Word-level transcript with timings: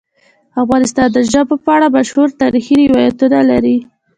افغانستان 0.63 1.07
د 1.13 1.17
ژبو 1.31 1.55
په 1.63 1.69
اړه 1.75 1.87
مشهور 1.97 2.27
تاریخی 2.41 2.75
روایتونه 2.91 3.39
لري. 3.51 3.77